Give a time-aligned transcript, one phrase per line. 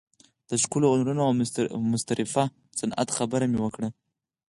[0.49, 1.31] د ښکلو هنرونو او
[1.91, 2.43] مستطرفه
[2.79, 3.87] صنعت خبره مې وکړه.